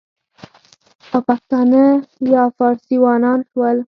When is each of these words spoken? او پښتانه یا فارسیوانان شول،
او 1.13 1.19
پښتانه 1.27 1.83
یا 2.33 2.43
فارسیوانان 2.57 3.39
شول، 3.49 3.77